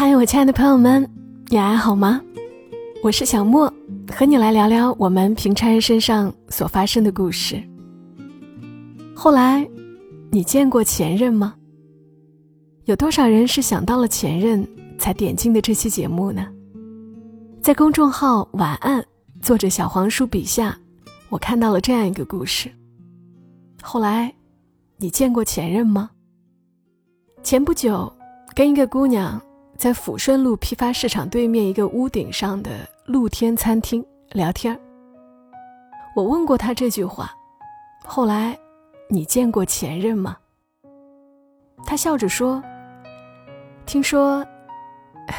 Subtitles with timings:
[0.00, 1.06] 嗨，我亲爱的朋友们，
[1.48, 2.22] 你还好吗？
[3.02, 3.70] 我是小莫，
[4.10, 7.62] 和你来聊聊我们平常人身上所发生的故事。
[9.14, 9.68] 后来，
[10.30, 11.54] 你见过前任吗？
[12.86, 14.66] 有多少人是想到了前任
[14.96, 16.46] 才点进的这期节目呢？
[17.60, 19.04] 在公众号“晚安”
[19.42, 20.74] 作者小黄书笔下，
[21.28, 22.72] 我看到了这样一个故事。
[23.82, 24.34] 后来，
[24.96, 26.08] 你见过前任吗？
[27.42, 28.10] 前不久，
[28.54, 29.38] 跟一个姑娘。
[29.80, 34.78] 在抚顺路批发市场对面一个屋顶上的露天餐厅聊天儿
[36.14, 37.32] 我问过他这句话
[38.04, 38.58] ：“后来，
[39.08, 40.36] 你见过前任吗？”
[41.86, 42.62] 他笑着说
[43.86, 44.46] ：“听说，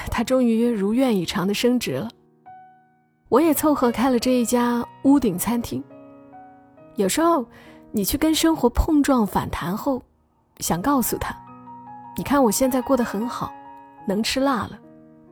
[0.09, 2.09] 他终于如愿以偿的升职了。
[3.29, 5.83] 我也凑合开了这一家屋顶餐厅。
[6.95, 7.45] 有时候，
[7.91, 10.01] 你去跟生活碰撞反弹后，
[10.57, 11.31] 想告诉他：
[12.17, 13.53] 你看我现在过得很好。”
[14.07, 14.79] 能吃辣了，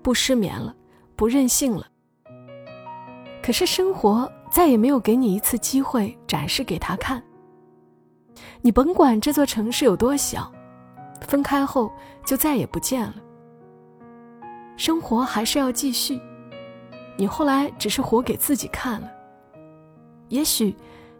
[0.01, 0.73] 不失眠了，
[1.15, 1.85] 不任性了。
[3.41, 7.21] 可是生活再也没有给你一次机会展示给他看。
[8.61, 10.51] 你甭管这座城市有多小，
[11.21, 11.91] 分开后
[12.25, 13.15] 就再也不见了。
[14.77, 16.19] 生活还是要继续。
[17.17, 19.09] 你后来只是活给自己看了。
[20.29, 20.75] 也许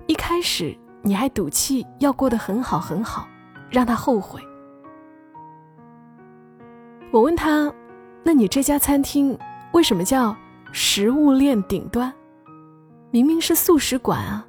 [0.07, 3.27] 一开始你还赌气要过得很好很好，
[3.69, 4.41] 让他后悔。
[7.11, 7.73] 我问他
[8.23, 9.35] ：“那你这家餐厅
[9.73, 10.35] 为什么叫
[10.71, 12.13] 食物链顶端？
[13.09, 14.45] 明明是素食馆啊。”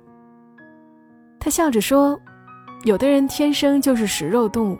[1.40, 2.20] 他笑着说
[2.84, 4.78] ：“有的人天生就是食肉动物，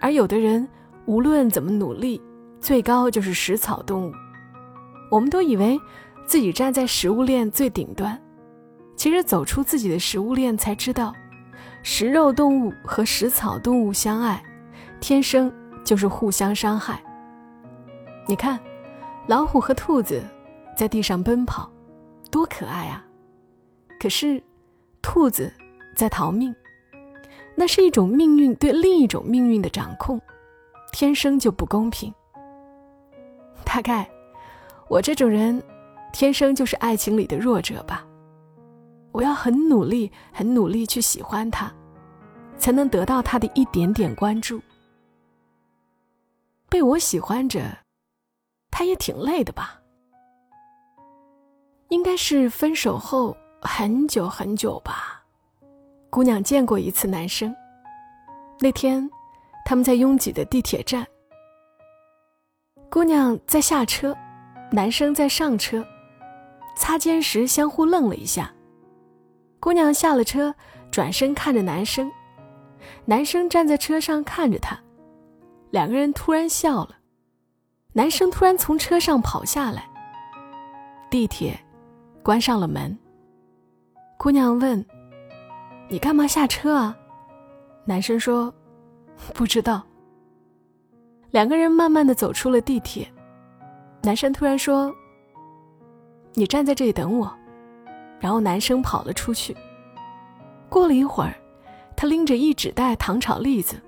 [0.00, 0.66] 而有的人
[1.04, 2.18] 无论怎么努力，
[2.58, 4.12] 最高就是食草动物。
[5.10, 5.78] 我们都以为
[6.26, 8.18] 自己站在食物链最顶端，
[8.96, 11.12] 其实走出自己的食物链，才知道，
[11.82, 14.42] 食肉动物和食草动物相爱，
[15.00, 15.52] 天生
[15.84, 16.98] 就是互相伤害。”
[18.26, 18.60] 你看，
[19.26, 20.22] 老虎和兔子
[20.76, 21.70] 在地上奔跑，
[22.30, 23.04] 多可爱啊！
[23.98, 24.42] 可是，
[25.02, 25.52] 兔子
[25.96, 26.54] 在逃命，
[27.56, 30.20] 那是一种命运对另一种命运的掌控，
[30.92, 32.12] 天生就不公平。
[33.64, 34.08] 大概，
[34.88, 35.60] 我这种人，
[36.12, 38.06] 天生就是爱情里的弱者吧。
[39.12, 41.72] 我要很努力、很努力去喜欢他，
[42.56, 44.60] 才能得到他的一点点关注。
[46.68, 47.60] 被我喜欢着。
[48.80, 49.78] 他也挺累的吧？
[51.90, 55.22] 应该是分手后很久很久吧。
[56.08, 57.54] 姑娘见过一次男生。
[58.58, 59.06] 那天，
[59.66, 61.06] 他们在拥挤的地铁站，
[62.90, 64.16] 姑娘在下车，
[64.72, 65.86] 男生在上车，
[66.74, 68.50] 擦肩时相互愣了一下。
[69.60, 70.54] 姑娘下了车，
[70.90, 72.10] 转身看着男生，
[73.04, 74.80] 男生站在车上看着她，
[75.70, 76.96] 两个人突然笑了。
[77.92, 79.88] 男生突然从车上跑下来。
[81.10, 81.58] 地铁
[82.22, 82.96] 关上了门。
[84.16, 84.84] 姑娘问
[85.88, 86.96] ：“你干嘛下车啊？”
[87.84, 88.52] 男生说
[89.34, 89.82] ：“不知道。”
[91.30, 93.10] 两个人慢慢的走出了地铁。
[94.02, 94.94] 男生突然说
[96.34, 97.32] ：“你站在这里等我。”
[98.20, 99.56] 然后男生跑了出去。
[100.68, 101.34] 过了一会儿，
[101.96, 103.80] 他拎着一纸袋糖炒栗子，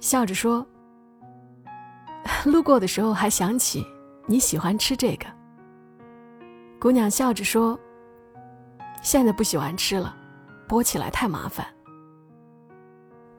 [0.00, 0.66] 笑着说。
[2.44, 3.86] 路过的时候还想起
[4.26, 5.26] 你喜欢吃这个。
[6.80, 7.78] 姑娘笑着说
[9.02, 10.14] ：“现在不喜欢吃了，
[10.68, 11.66] 剥起来太麻烦。”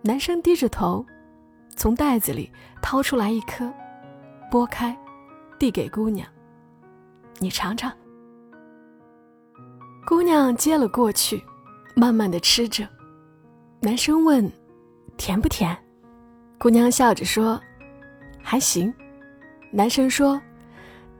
[0.01, 1.05] 男生低着头，
[1.75, 3.71] 从袋子里掏出来一颗，
[4.51, 4.97] 剥开，
[5.59, 6.27] 递给姑娘
[7.39, 7.91] ：“你尝尝。”
[10.07, 11.43] 姑娘接了过去，
[11.95, 12.87] 慢慢的吃着。
[13.81, 14.49] 男生问
[15.17, 15.77] ：“甜不甜？”
[16.57, 17.61] 姑娘笑着说。
[18.49, 18.93] 还行，
[19.71, 20.41] 男生说：“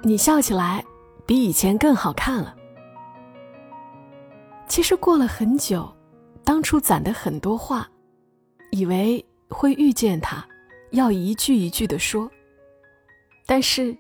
[0.02, 0.82] 你笑起来
[1.26, 2.56] 比以前更好看了。”
[4.66, 5.94] 其实过了很久，
[6.46, 7.86] 当初攒的很多话，
[8.72, 10.47] 以为会遇见他，
[10.91, 12.32] 要一句一句的说。
[13.46, 13.94] 但是，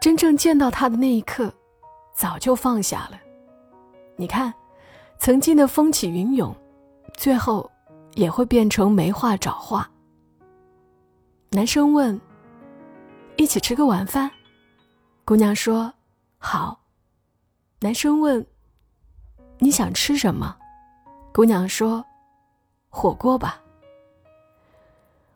[0.00, 1.54] 真正见到他的那一刻，
[2.16, 3.20] 早就放下了。
[4.16, 4.52] 你看，
[5.20, 6.52] 曾经的风起云涌，
[7.14, 7.70] 最后
[8.14, 9.88] 也会变成没话找话。
[11.50, 12.20] 男生问。
[13.36, 14.30] 一起吃个晚饭，
[15.24, 15.92] 姑娘说
[16.38, 16.80] ：“好。”
[17.80, 18.44] 男生问
[19.60, 20.56] ：“你想吃什么？”
[21.32, 22.04] 姑娘说
[22.88, 23.60] ：“火锅吧。”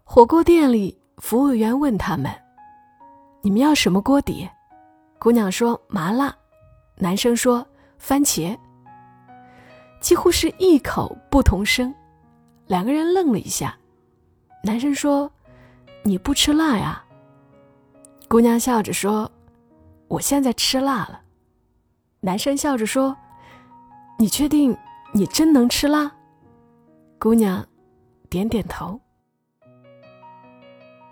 [0.03, 2.33] 火锅店里，服务员问他们
[3.43, 4.49] ：“你们要什么锅底？”
[5.21, 6.35] 姑娘说：“麻辣。”
[6.97, 7.65] 男生说
[7.99, 8.59] ：“番茄。”
[10.01, 11.95] 几乎是异口不同声，
[12.67, 13.77] 两个人愣了一下。
[14.65, 15.31] 男生说
[16.03, 17.05] ：“你不吃辣呀？”
[18.31, 19.29] 姑娘笑着说
[20.07, 21.21] ：“我现在吃辣了。”
[22.23, 23.17] 男生笑着说
[24.21, 24.75] ：“你确定
[25.13, 26.09] 你真能吃辣？”
[27.19, 27.67] 姑娘
[28.29, 29.01] 点点头。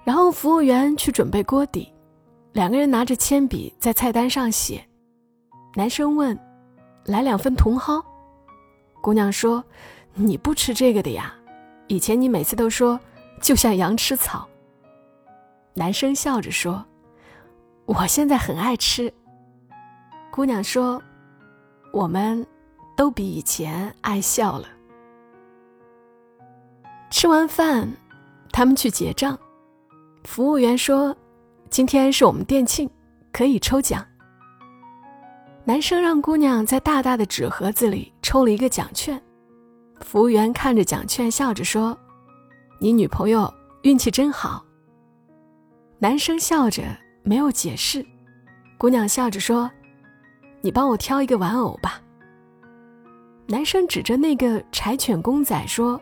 [0.04, 1.92] 然后服务员去准备锅底，
[2.52, 4.80] 两个人拿着铅笔在菜单上写。
[5.74, 6.38] 男生问
[7.04, 8.00] ：“来两份茼蒿。”
[9.02, 9.64] 姑娘说
[10.14, 11.34] ：“你不吃这个的呀，
[11.88, 12.98] 以前你每次都说
[13.40, 14.48] 就像羊吃草。”
[15.74, 16.84] 男生笑着说
[17.88, 19.12] ：“我现在很爱吃。”
[20.30, 21.02] 姑娘说
[21.90, 22.46] ：“我们
[22.94, 24.68] 都比以前爱笑了。”
[27.10, 27.90] 吃完饭，
[28.52, 29.36] 他们去结账。
[30.24, 31.16] 服务员说
[31.70, 32.88] ：“今天是我们店庆，
[33.32, 34.06] 可以抽奖。”
[35.64, 39.20] 男生让姑娘在大大的纸盒子里抽了一个奖券，
[40.02, 41.98] 服务员看着奖券，笑着说
[42.78, 43.52] ：“你女朋友
[43.82, 44.64] 运气真好。”
[45.98, 46.82] 男生笑着
[47.28, 48.02] 没有解释，
[48.78, 49.70] 姑娘笑着说
[50.62, 52.00] ：“你帮我挑一个玩偶吧。”
[53.46, 56.00] 男生指着那个柴犬公仔说：“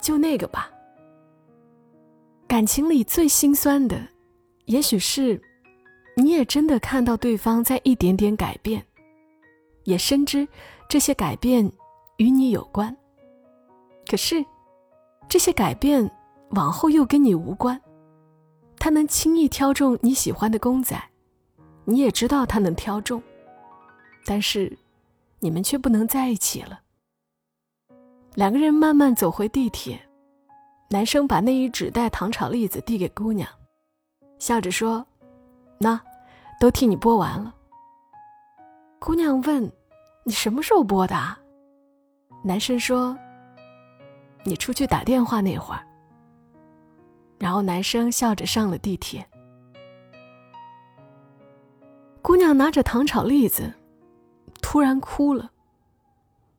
[0.00, 0.70] 就那个吧。”
[2.48, 4.00] 感情里最心酸的，
[4.64, 5.38] 也许是。
[6.16, 8.82] 你也真的看到对方在一点点改变，
[9.84, 10.48] 也深知
[10.88, 11.70] 这些改变
[12.16, 12.94] 与你有关。
[14.10, 14.42] 可是，
[15.28, 16.10] 这些改变
[16.50, 17.78] 往后又跟你无关。
[18.80, 21.00] 他能轻易挑中你喜欢的公仔，
[21.84, 23.22] 你也知道他能挑中，
[24.24, 24.76] 但是
[25.38, 26.80] 你们却不能在一起了。
[28.34, 30.00] 两个人慢慢走回地铁，
[30.88, 33.48] 男生把那一纸袋糖炒栗子递给姑娘，
[34.40, 35.06] 笑着说
[35.78, 36.00] ：“那。”
[36.60, 37.54] 都替你剥完了。
[38.98, 39.72] 姑娘问
[40.24, 41.16] ：“你什么时候剥的？”
[42.44, 43.16] 男生说
[44.44, 45.82] ：“你出去打电话那会儿。”
[47.40, 49.26] 然后男生笑着上了地铁。
[52.22, 53.72] 姑娘拿着糖炒栗子，
[54.60, 55.50] 突然哭了。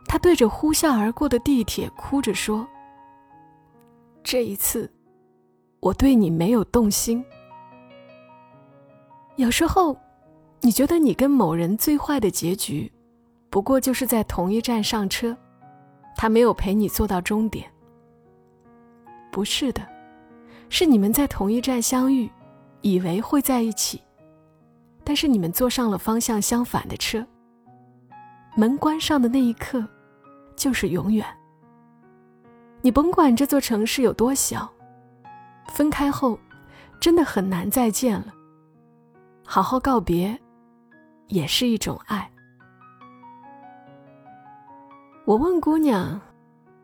[0.08, 2.68] 她对着呼啸而过的地铁哭着说
[4.24, 4.92] ：“这一次，
[5.80, 7.24] 我对你没有动心。”
[9.38, 9.96] 有时候，
[10.62, 12.92] 你觉得你跟某人最坏的结局，
[13.50, 15.38] 不过就是在同一站上车，
[16.18, 17.72] 他没有陪你坐到终点。
[19.32, 19.88] 不是的，
[20.74, 22.32] 是你们在同一站相遇，
[22.80, 24.02] 以为会在一起，
[25.04, 27.28] 但是你们坐上了方向相反的车。
[28.56, 29.86] 门关上的那一刻，
[30.56, 31.26] 就是永远。
[32.82, 34.72] 你甭管这座城市有多小，
[35.68, 36.40] 分开后，
[37.02, 38.34] 真的很难再见了。
[39.46, 40.40] 好好告别，
[41.28, 42.32] 也是一种爱。
[45.26, 46.20] 我问姑娘：“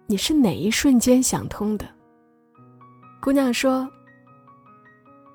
[0.07, 1.88] 你是哪一瞬间想通的？”
[3.22, 3.90] 姑娘说：“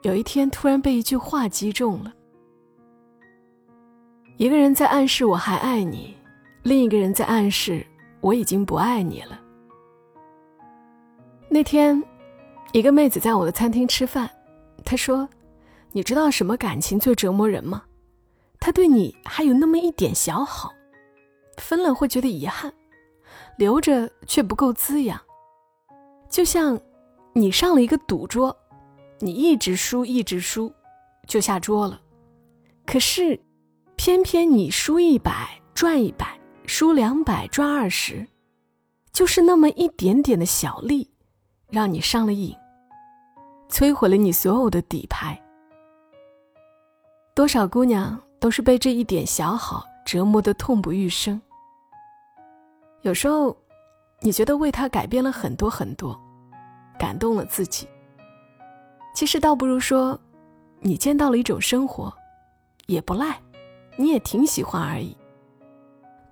[0.03, 2.13] 有一天突然被一句话击中了。
[4.37, 6.17] 一个人在暗示我还爱你，
[6.63, 7.87] 另一个人在暗示
[8.21, 9.41] 我已经不爱你了。”
[11.49, 12.03] 那天，
[12.73, 14.31] 一个妹子在我的餐厅吃饭，
[14.85, 15.29] 她说。
[15.95, 17.83] 你知道什么感情最折磨人吗？
[18.59, 20.73] 他对你还有那么一点小好，
[21.59, 22.73] 分了会觉得遗憾，
[23.59, 25.21] 留着却不够滋养。
[26.31, 26.81] 就像
[27.35, 28.55] 你上了一个赌桌，
[29.19, 30.73] 你一直输一直输，
[31.27, 32.01] 就下桌了。
[32.85, 33.41] 可是，
[33.97, 38.27] 偏偏你输一百赚一百，输两百赚二十，
[39.13, 41.11] 就是那么一点点的小利，
[41.69, 42.55] 让你上了瘾，
[43.71, 45.41] 摧毁了你所有的底牌。
[47.35, 51.41] 多少姑娘都是被这一点小好折磨得痛不欲生。
[53.01, 53.57] 有时候，
[54.21, 56.21] 你觉得为他改变了很多很多，
[56.99, 57.89] 感动了自己。
[59.15, 60.19] 其实倒不如说，
[60.81, 62.13] 你见到了一种生活，
[62.87, 63.41] 也不赖，
[63.97, 65.17] 你也挺喜欢而已。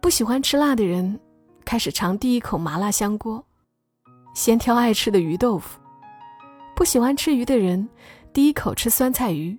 [0.01, 1.21] 不喜欢吃辣的人，
[1.65, 3.45] 开始尝第一口麻辣香锅，
[4.35, 5.79] 先挑爱吃的鱼豆腐；
[6.75, 7.89] 不喜欢吃鱼的人，
[8.33, 9.59] 第一口吃酸菜鱼。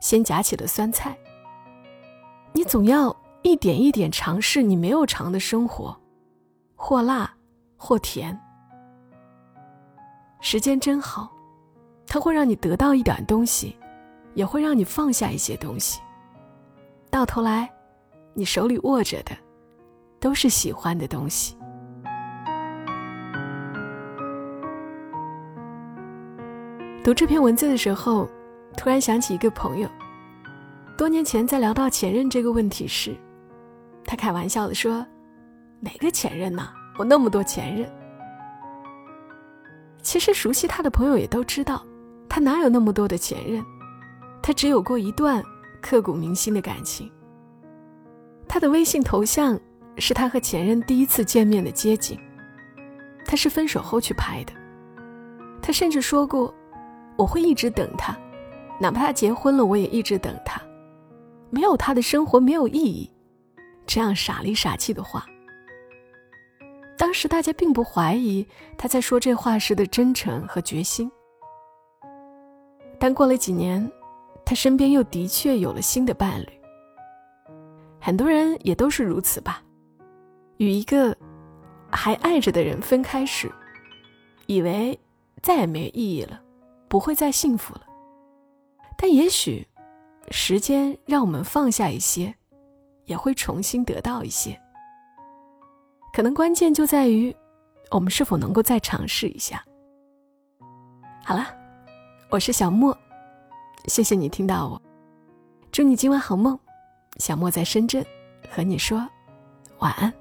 [0.00, 1.18] 先夹起了酸菜。
[2.52, 5.98] 你总要一点一点尝试你没有尝的生活，
[6.76, 7.34] 或辣，
[7.76, 8.38] 或甜。
[10.50, 11.30] 时间真好，
[12.06, 13.76] 它会让你得到一点东西，
[14.32, 16.00] 也会让你放下一些东西。
[17.10, 17.70] 到头来，
[18.32, 19.36] 你手里握着的，
[20.18, 21.54] 都是喜欢的东西。
[27.04, 28.26] 读这篇文字的时候。
[28.74, 29.88] 突然想起一个朋友，
[30.96, 33.14] 多年前在聊到前任这个问题时，
[34.02, 35.04] 他开玩笑的说
[35.80, 36.66] ：“哪个前任呢？
[36.96, 37.86] 我那么多前任。”
[40.02, 41.84] 其实熟悉他的朋友也都知道，
[42.28, 43.62] 他哪有那么多的前任，
[44.42, 45.42] 他只有过一段
[45.82, 47.10] 刻骨铭心的感情。
[48.48, 49.58] 他的微信头像
[49.98, 52.18] 是他和前任第一次见面的街景，
[53.26, 54.52] 他是分手后去拍的。
[55.60, 56.54] 他甚至说过
[57.16, 58.16] ：“我会一直等他，
[58.80, 60.60] 哪怕他结婚了，我也一直等他。
[61.50, 63.10] 没有他的生活没有意义。”
[63.86, 65.26] 这样傻里傻气的话。
[66.98, 68.44] 当时大家并不怀疑
[68.76, 71.10] 他在说这话时的真诚和决心，
[72.98, 73.90] 但过了几年，
[74.44, 76.48] 他身边又的确有了新的伴侣。
[78.00, 79.62] 很多人也都是如此吧，
[80.56, 81.16] 与一个
[81.88, 83.50] 还爱着的人分开时，
[84.46, 84.98] 以为
[85.40, 86.40] 再也没意义了，
[86.88, 87.82] 不会再幸福了。
[88.96, 89.64] 但也许，
[90.30, 92.34] 时间让我们放下一些，
[93.04, 94.60] 也会重新得到一些。
[96.12, 97.34] 可能关键就在于，
[97.90, 99.64] 我们是否能够再尝试一下。
[101.24, 101.46] 好了，
[102.30, 102.96] 我是小莫，
[103.86, 104.82] 谢谢你听到我，
[105.70, 106.58] 祝你今晚好梦。
[107.18, 108.04] 小莫在深圳，
[108.50, 109.06] 和你说
[109.78, 110.12] 晚安。